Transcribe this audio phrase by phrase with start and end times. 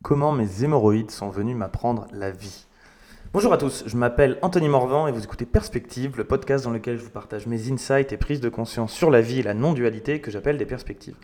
[0.00, 2.66] Comment mes hémorroïdes sont venus m'apprendre la vie.
[3.32, 6.98] Bonjour à tous, je m'appelle Anthony Morvan et vous écoutez Perspective, le podcast dans lequel
[6.98, 10.20] je vous partage mes insights et prises de conscience sur la vie et la non-dualité
[10.20, 11.16] que j'appelle des perspectives.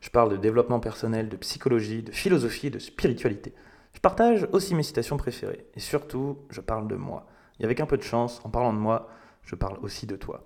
[0.00, 3.54] Je parle de développement personnel, de psychologie, de philosophie, de spiritualité.
[3.92, 7.26] Je partage aussi mes citations préférées et surtout, je parle de moi.
[7.60, 9.08] Et avec un peu de chance, en parlant de moi,
[9.44, 10.42] je parle aussi de toi.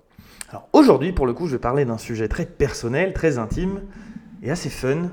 [0.50, 3.80] Alors aujourd'hui, pour le coup, je vais parler d'un sujet très personnel, très intime
[4.42, 5.08] et assez fun,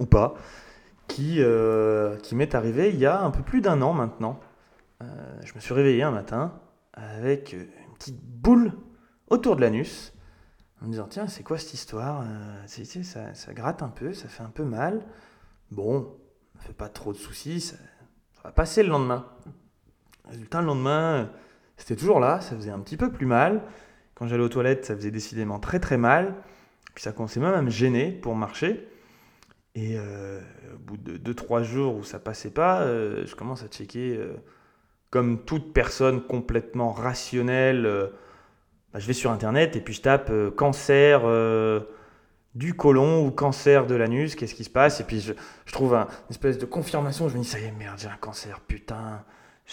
[0.00, 0.34] ou pas,
[1.08, 4.40] qui, euh, qui m'est arrivé il y a un peu plus d'un an maintenant.
[5.02, 5.06] Euh,
[5.44, 6.58] je me suis réveillé un matin
[6.92, 8.72] avec une petite boule
[9.28, 10.14] autour de l'anus,
[10.80, 12.66] en me disant tiens c'est quoi cette histoire euh,
[13.02, 15.02] ça, ça, gratte un peu, ça fait un peu mal.
[15.70, 16.16] Bon,
[16.54, 17.76] ne fait pas trop de soucis, ça,
[18.34, 19.26] ça, va passer le lendemain.
[20.28, 21.30] Résultat le lendemain,
[21.76, 23.62] c'était toujours là, ça faisait un petit peu plus mal.
[24.14, 26.34] Quand j'allais aux toilettes, ça faisait décidément très très mal.
[26.94, 28.88] Puis ça commençait même à me gêner pour marcher.
[29.76, 30.40] Et euh,
[30.74, 34.32] au bout de 2-3 jours où ça passait pas, euh, je commence à checker, euh,
[35.10, 38.10] comme toute personne complètement rationnelle,
[38.92, 41.20] bah, je vais sur Internet et puis je tape cancer
[42.54, 45.00] du côlon ou cancer de l'anus, qu'est-ce qui se passe?
[45.00, 45.34] Et puis je,
[45.72, 48.16] trouve un, une espèce de confirmation, je me dis, ça y est, merde, j'ai un
[48.16, 49.24] cancer, putain.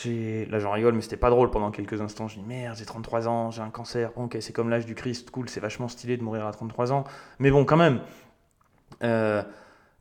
[0.06, 2.28] Là j'en rigole, mais c'était pas drôle pendant quelques instants.
[2.28, 4.12] Je dis, merde, j'ai 33 ans, j'ai un cancer.
[4.18, 7.06] Ok, c'est comme l'âge du Christ, cool, c'est vachement stylé de mourir à 33 ans.
[7.40, 8.02] Mais bon, quand même.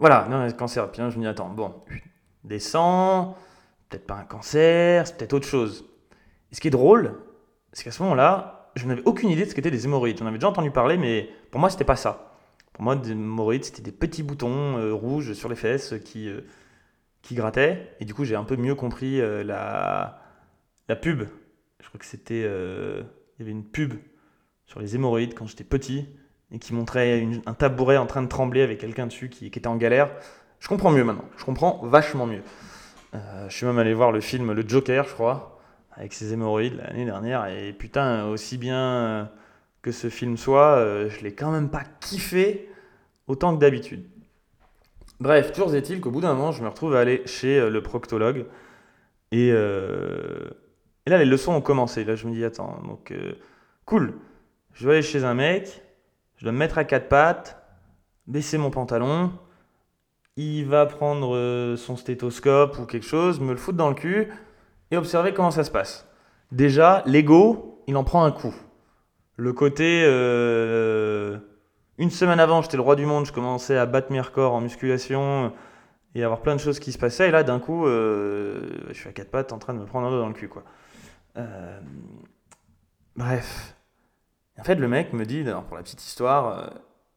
[0.02, 0.90] Voilà, non, cancer.
[0.90, 1.72] Puis là, je me dis, attends, bon,
[2.42, 3.36] descends,
[3.88, 5.88] peut-être pas un cancer, c'est peut-être autre chose.
[6.50, 7.20] Et ce qui est drôle,
[7.72, 10.18] c'est qu'à ce moment-là, je n'avais aucune idée de ce qu'étaient des hémorroïdes.
[10.18, 12.34] J'en avais déjà entendu parler, mais pour moi, c'était pas ça.
[12.72, 16.40] Pour moi, des hémorroïdes, c'était des petits boutons euh, rouges sur les fesses qui, euh,
[17.22, 17.94] qui grattaient.
[18.00, 20.20] Et du coup, j'ai un peu mieux compris euh, la,
[20.88, 21.28] la pub.
[21.78, 22.40] Je crois que c'était.
[22.40, 23.94] il y avait une pub
[24.66, 26.08] sur les hémorroïdes quand j'étais petit
[26.52, 29.76] et qui montrait un tabouret en train de trembler avec quelqu'un dessus qui, était en
[29.76, 30.10] galère.
[30.60, 31.24] Je comprends mieux maintenant.
[31.38, 32.42] Je comprends vachement mieux.
[33.14, 35.58] Euh, je suis même allé voir le film Le Joker, je crois,
[35.96, 37.46] avec ses hémorroïdes l'année dernière.
[37.46, 39.24] Et putain, aussi bien euh,
[39.80, 42.70] que ce film soit, euh, je l'ai quand même pas kiffé
[43.26, 44.04] autant que d'habitude.
[45.20, 47.82] Bref, toujours est-il qu'au bout d'un moment, je me retrouve à aller chez euh, le
[47.82, 48.46] proctologue.
[49.30, 52.04] Et, et là, les leçons ont commencé.
[52.04, 53.14] Là, je me dis, attends, donc,
[53.86, 54.12] cool.
[54.74, 55.82] Je vais aller chez un mec,
[56.42, 57.62] je dois me mettre à quatre pattes,
[58.26, 59.30] baisser mon pantalon.
[60.34, 64.26] Il va prendre euh, son stéthoscope ou quelque chose, me le foutre dans le cul
[64.90, 66.04] et observer comment ça se passe.
[66.50, 68.56] Déjà, l'ego, il en prend un coup.
[69.36, 70.02] Le côté.
[70.04, 71.38] euh,
[71.96, 74.60] une semaine avant, j'étais le roi du monde, je commençais à battre mes records en
[74.60, 75.52] musculation
[76.16, 77.28] et avoir plein de choses qui se passaient.
[77.28, 80.08] Et là, d'un coup, euh, je suis à quatre pattes en train de me prendre
[80.08, 80.64] un dos dans le cul, quoi.
[83.14, 83.76] Bref.
[84.58, 86.66] En fait, le mec me dit, pour la petite histoire, euh,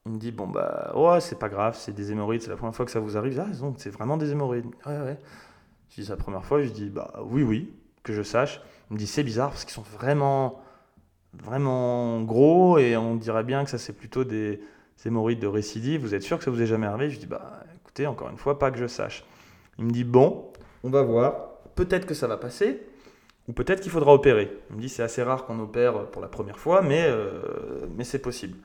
[0.05, 2.75] il me dit Bon, bah, ouais, c'est pas grave, c'est des hémorroïdes, c'est la première
[2.75, 3.39] fois que ça vous arrive.
[3.39, 4.65] Ah, donc, c'est vraiment des hémorroïdes.
[4.85, 5.17] Ouais, ouais.
[5.89, 7.73] Je dis c'est la première fois, je dis Bah, oui, oui,
[8.03, 8.61] que je sache.
[8.89, 10.61] Il me dit C'est bizarre parce qu'ils sont vraiment,
[11.33, 14.61] vraiment gros et on dirait bien que ça, c'est plutôt des
[15.05, 16.01] hémorroïdes de récidive.
[16.01, 17.09] Vous êtes sûr que ça vous est jamais arrivé?
[17.09, 19.25] Je dis Bah, écoutez, encore une fois, pas que je sache.
[19.77, 20.51] Il me dit Bon,
[20.83, 21.49] on va voir.
[21.75, 22.81] Peut-être que ça va passer.
[23.47, 24.51] Ou peut-être qu'il faudra opérer.
[24.71, 28.03] Il me dit c'est assez rare qu'on opère pour la première fois, mais, euh, mais
[28.03, 28.57] c'est possible.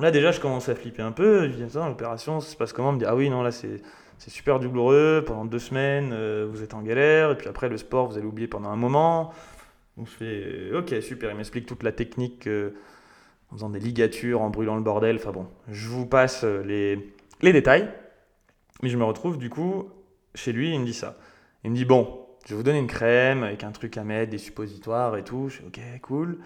[0.00, 2.92] Là déjà je commence à flipper un peu, je dis l'opération ça se passe comment?
[2.92, 3.82] Il me dit ah oui non là c'est
[4.16, 7.76] c'est super douloureux, pendant deux semaines euh, vous êtes en galère, et puis après le
[7.76, 9.32] sport vous allez oublier pendant un moment.
[9.96, 10.24] Donc je fais
[10.72, 12.48] euh, ok super, il m'explique toute la technique
[13.50, 17.12] en faisant des ligatures, en brûlant le bordel, enfin bon, je vous passe les,
[17.42, 17.90] les détails.
[18.82, 19.90] Mais je me retrouve du coup
[20.34, 21.18] chez lui, il me dit ça.
[21.64, 24.38] Il me dit bon, je vous donner une crème avec un truc à mettre, des
[24.38, 25.48] suppositoires et tout.
[25.48, 26.38] Je fais ok, cool.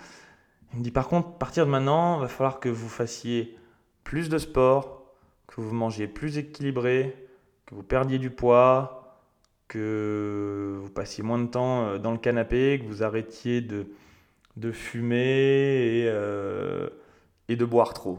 [0.72, 3.56] Il me dit par contre, à partir de maintenant, il va falloir que vous fassiez
[4.04, 5.14] plus de sport,
[5.46, 7.28] que vous mangiez plus équilibré,
[7.64, 9.20] que vous perdiez du poids,
[9.68, 13.86] que vous passiez moins de temps euh, dans le canapé, que vous arrêtiez de,
[14.56, 16.88] de fumer et, euh,
[17.48, 18.18] et de boire trop.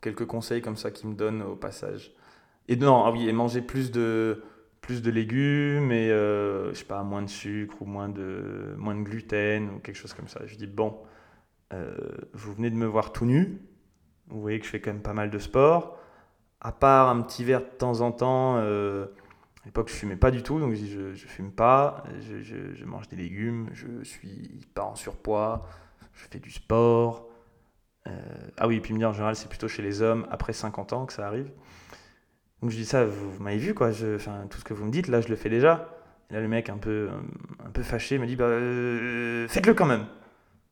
[0.00, 2.14] Quelques conseils comme ça qu'il me donne au passage.
[2.68, 4.42] Et non, ah oui, et manger plus de,
[4.86, 8.94] plus de légumes et euh, je sais pas moins de sucre ou moins de moins
[8.94, 10.40] de gluten ou quelque chose comme ça.
[10.46, 10.98] Je dis bon,
[11.72, 11.96] euh,
[12.34, 13.60] vous venez de me voir tout nu,
[14.28, 15.98] vous voyez que je fais quand même pas mal de sport.
[16.60, 19.06] À part un petit verre de temps en temps, euh,
[19.62, 22.84] à l'époque je fumais pas du tout, donc je je, je fume pas, je, je-
[22.86, 25.66] mange des légumes, je suis pas en surpoids,
[26.14, 27.28] je fais du sport.
[28.58, 30.92] Ah oui, puis il me dit en général c'est plutôt chez les hommes après 50
[30.92, 31.50] ans que ça arrive.
[32.62, 35.08] Donc je dis ça, vous, m'avez vu quoi, enfin, tout ce que vous me dites
[35.08, 35.90] là je le fais déjà.
[36.30, 37.08] Et là le mec un peu,
[37.64, 40.06] un peu fâché me dit bah euh, faites-le quand même.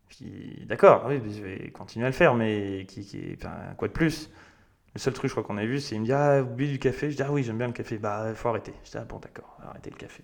[0.09, 3.93] Je dis d'accord, oui, je vais continuer à le faire, mais qui, enfin, quoi de
[3.93, 4.31] plus?
[4.95, 6.71] Le seul truc, je crois qu'on a vu, c'est il me dit Ah, vous buvez
[6.71, 7.11] du café?
[7.11, 7.99] Je dis Ah oui, j'aime bien le café.
[7.99, 8.73] Bah, faut arrêter.
[8.85, 10.23] Je dis Ah bon, d'accord, arrêtez le café.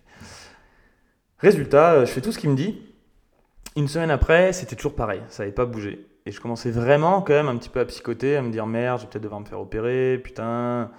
[1.39, 2.81] Résultat, euh, je fais tout ce qu'il me dit.
[3.77, 6.07] Une semaine après, c'était toujours pareil, ça n'avait pas bougé.
[6.27, 8.99] Et je commençais vraiment quand même un petit peu à psychoter, à me dire merde,
[8.99, 10.91] je vais peut-être devoir me faire opérer, putain,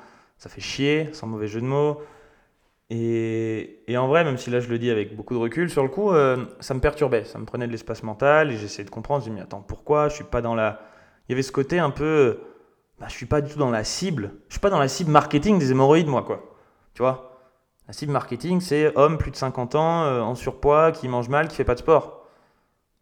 [0.42, 2.02] ça fait chier, sans mauvais jeu de mots.
[2.90, 5.84] Et, et en vrai, même si là je le dis avec beaucoup de recul, sur
[5.84, 8.90] le coup, euh, ça me perturbait, ça me prenait de l'espace mental et j'essayais de
[8.90, 9.24] comprendre.
[9.24, 10.10] Je me dis, attends, pourquoi?
[10.10, 10.82] Je suis pas dans la.
[11.30, 12.40] Il y avait ce côté un peu.
[13.00, 14.34] Bah, je suis pas du tout dans la cible.
[14.48, 16.56] Je suis pas dans la cible marketing des hémorroïdes, moi, quoi.
[16.96, 17.40] Tu vois?
[17.88, 21.50] La cible marketing, c'est homme plus de 50 ans, euh, en surpoids, qui mange mal,
[21.50, 22.26] qui fait pas de sport,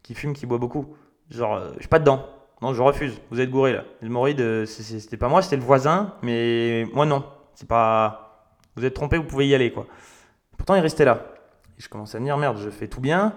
[0.02, 0.94] qui fume, qui boit beaucoup.
[1.30, 2.26] Genre, euh, je suis pas dedans.
[2.62, 3.20] Non, je refuse.
[3.30, 3.84] Vous êtes gouré là.
[4.02, 7.24] L'hémorroïde, euh, c'était pas moi, c'était le voisin, mais moi non.
[7.54, 8.56] C'est pas.
[8.76, 9.86] Vous êtes trompé, vous pouvez y aller quoi.
[10.56, 11.24] Pourtant, il restait là.
[11.78, 13.34] Et je commençais à me dire merde, je fais tout bien.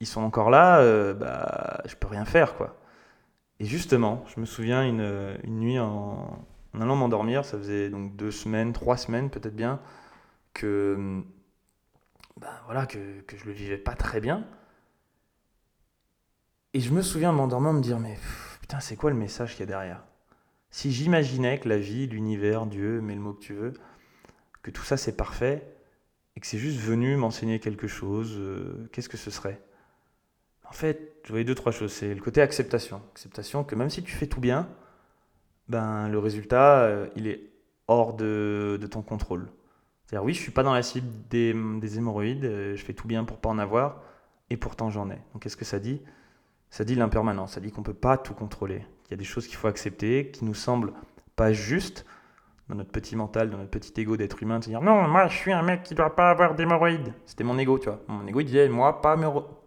[0.00, 2.76] Ils sont encore là, euh, bah, je peux rien faire quoi.
[3.60, 8.30] Et justement, je me souviens une, une nuit en, allant m'endormir, ça faisait donc deux
[8.30, 9.80] semaines, trois semaines peut-être bien,
[10.54, 11.22] que,
[12.40, 14.44] bah, voilà, que, que je le vivais pas très bien.
[16.78, 18.16] Et je me souviens en m'endormant me dire, mais
[18.60, 20.04] putain, c'est quoi le message qu'il y a derrière?
[20.70, 23.72] Si j'imaginais que la vie, l'univers, Dieu, mets le mot que tu veux,
[24.62, 25.74] que tout ça c'est parfait,
[26.36, 29.60] et que c'est juste venu m'enseigner quelque chose, euh, qu'est-ce que ce serait?
[30.68, 31.90] En fait, je voyais deux, trois choses.
[31.90, 33.02] C'est le côté acceptation.
[33.10, 34.68] Acceptation que même si tu fais tout bien,
[35.68, 37.40] ben, le résultat, euh, il est
[37.88, 39.50] hors de, de ton contrôle.
[40.06, 43.08] C'est-à-dire, oui, je suis pas dans la cible des, des hémorroïdes, euh, je fais tout
[43.08, 44.00] bien pour pas en avoir,
[44.48, 45.18] et pourtant j'en ai.
[45.32, 46.00] Donc qu'est-ce que ça dit?
[46.70, 48.84] Ça dit l'impermanence, ça dit qu'on peut pas tout contrôler.
[49.06, 50.92] Il y a des choses qu'il faut accepter, qui nous semblent
[51.34, 52.04] pas justes,
[52.68, 55.28] dans notre petit mental, dans notre petit ego d'être humain, de se dire non, moi
[55.28, 57.14] je suis un mec qui doit pas avoir d'hémorroïdes.
[57.24, 58.00] C'était mon ego, tu vois.
[58.08, 59.16] Mon ego il disait moi pas,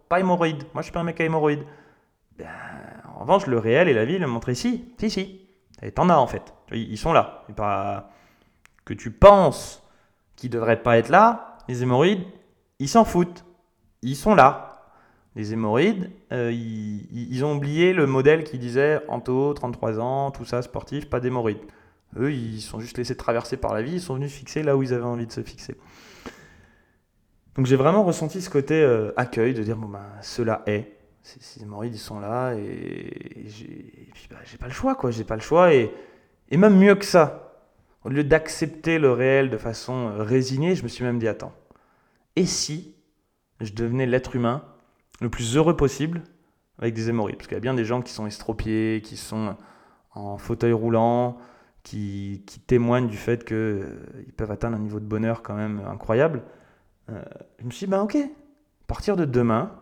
[0.08, 1.64] pas hémorroïdes, moi je suis pas un mec à hémorroïdes.
[2.38, 2.48] Ben,
[3.16, 5.48] en revanche, le réel et la vie le montraient si, si, si.
[5.82, 6.54] Et t'en as en fait.
[6.70, 7.44] Ils sont là.
[7.56, 8.10] Pas
[8.84, 9.82] que tu penses
[10.36, 11.58] qu'ils devraient pas être là.
[11.68, 12.24] Les hémorroïdes,
[12.78, 13.44] ils s'en foutent.
[14.02, 14.71] Ils sont là.
[15.34, 20.60] Les hémorroïdes, euh, ils, ont oublié le modèle qui disait Anto, 33 ans, tout ça,
[20.60, 21.62] sportif, pas d'hémorroïdes.
[22.18, 24.76] Eux, ils sont juste laissés traverser par la vie, ils sont venus se fixer là
[24.76, 25.76] où ils avaient envie de se fixer.
[27.56, 30.98] Donc j'ai vraiment ressenti ce côté euh, accueil, de dire, bon ben, cela est.
[31.22, 33.46] Ces, ces hémorroïdes, ils sont là, et, et
[34.30, 35.90] bah, j'ai pas le choix, quoi, j'ai pas le choix, et,
[36.50, 37.54] et même mieux que ça,
[38.04, 41.54] au lieu d'accepter le réel de façon euh, résignée, je me suis même dit, attends,
[42.36, 42.96] et si
[43.60, 44.64] je devenais l'être humain
[45.22, 46.22] le plus heureux possible
[46.78, 49.56] avec des hémorroïdes Parce qu'il y a bien des gens qui sont estropiés, qui sont
[50.14, 51.38] en fauteuil roulant,
[51.82, 56.42] qui, qui témoignent du fait qu'ils peuvent atteindre un niveau de bonheur quand même incroyable.
[57.10, 57.22] Euh,
[57.58, 58.28] je me suis dit, bah ok, à
[58.86, 59.72] partir de demain,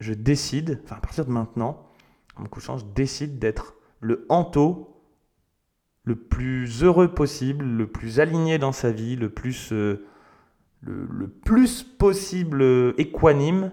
[0.00, 1.86] je décide, enfin à partir de maintenant,
[2.36, 4.88] en me couchant, je décide d'être le Anto
[6.04, 10.04] le plus heureux possible, le plus aligné dans sa vie, le plus, euh,
[10.80, 13.72] le, plus possible euh, équanime,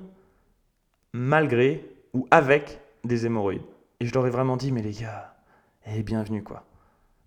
[1.13, 3.63] malgré ou avec des hémorroïdes.
[3.99, 5.35] Et je leur ai vraiment dit, mais les gars,
[5.85, 6.63] eh, bienvenue quoi.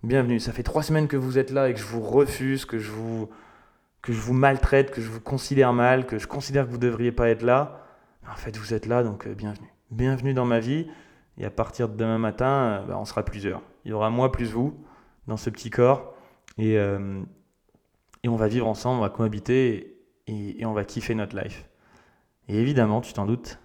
[0.02, 2.79] Bienvenue, ça fait trois semaines que vous êtes là et que je vous refuse, que
[2.79, 3.29] je vous,
[4.00, 6.82] que je vous maltraite, que je vous considère mal, que je considère que vous ne
[6.82, 7.84] devriez pas être là.
[8.29, 9.69] En fait, vous êtes là, donc euh, bienvenue.
[9.90, 10.88] Bienvenue dans ma vie.
[11.38, 13.62] Et à partir de demain matin, euh, bah, on sera plusieurs.
[13.85, 14.75] Il y aura moi plus vous
[15.26, 16.14] dans ce petit corps.
[16.58, 17.23] Et, euh,
[18.23, 21.68] et on va vivre ensemble, on va cohabiter et, et on va kiffer notre life.
[22.49, 23.59] Et évidemment, tu t'en doutes,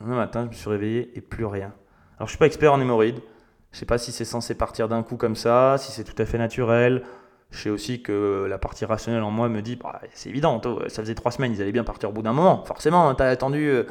[0.00, 1.72] un matin, je me suis réveillé et plus rien.
[2.16, 3.20] Alors, je suis pas expert en hémorroïdes.
[3.72, 6.26] Je sais pas si c'est censé partir d'un coup comme ça, si c'est tout à
[6.26, 7.02] fait naturel.
[7.50, 11.02] Je sais aussi que la partie rationnelle en moi me dit, bah, c'est évident, ça
[11.02, 12.64] faisait trois semaines, ils allaient bien partir au bout d'un moment.
[12.64, 13.84] Forcément, tu as attendu euh,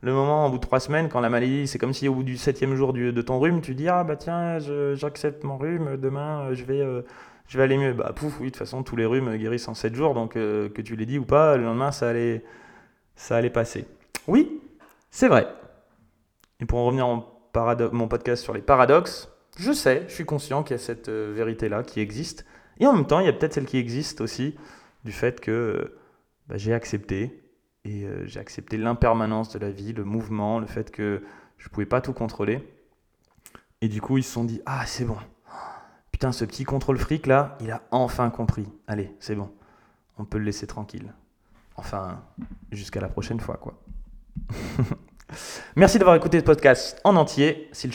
[0.00, 2.24] le moment au bout de trois semaines quand la maladie, c'est comme si au bout
[2.24, 4.58] du septième jour de ton rhume, tu dis, ah bah tiens,
[4.94, 7.02] j'accepte mon rhume, demain euh, je vais, euh,
[7.46, 7.92] je vais aller mieux.
[7.92, 10.82] Bah pouf, oui, de toute façon, tous les rhumes guérissent en sept jours, donc que
[10.82, 12.42] tu l'aies dit ou pas, le lendemain, ça allait,
[13.14, 13.86] ça allait passer.
[14.26, 14.60] Oui,
[15.14, 15.46] c'est vrai.
[16.58, 17.24] Et pour en revenir en
[17.92, 21.32] mon podcast sur les paradoxes, je sais, je suis conscient qu'il y a cette euh,
[21.36, 22.44] vérité-là qui existe.
[22.80, 24.56] Et en même temps, il y a peut-être celle qui existe aussi
[25.04, 26.00] du fait que euh,
[26.48, 27.44] bah, j'ai accepté.
[27.84, 31.22] Et euh, j'ai accepté l'impermanence de la vie, le mouvement, le fait que
[31.58, 32.68] je ne pouvais pas tout contrôler.
[33.82, 35.18] Et du coup, ils se sont dit Ah, c'est bon.
[36.10, 38.66] Putain, ce petit contrôle fric là, il a enfin compris.
[38.88, 39.52] Allez, c'est bon.
[40.18, 41.14] On peut le laisser tranquille.
[41.76, 42.20] Enfin,
[42.72, 43.78] jusqu'à la prochaine fois, quoi.
[45.76, 47.68] Merci d'avoir écouté ce podcast en entier.
[47.72, 47.92] Si le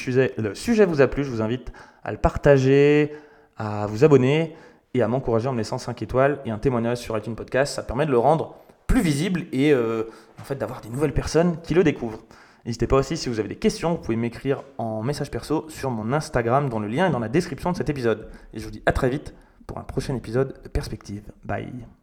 [0.55, 1.71] sujet, vous a plu, je vous invite
[2.03, 3.13] à le partager,
[3.57, 4.55] à vous abonner
[4.93, 7.75] et à m'encourager en me laissant 5 étoiles et un témoignage sur iTunes Podcast.
[7.75, 8.55] Ça permet de le rendre
[8.87, 10.03] plus visible et euh,
[10.41, 12.23] en fait d'avoir des nouvelles personnes qui le découvrent.
[12.65, 15.91] N'hésitez pas aussi, si vous avez des questions, vous pouvez m'écrire en message perso sur
[15.91, 18.29] mon Instagram dont le lien est dans la description de cet épisode.
[18.53, 19.33] Et je vous dis à très vite
[19.65, 21.23] pour un prochain épisode de Perspective.
[21.45, 21.98] Bye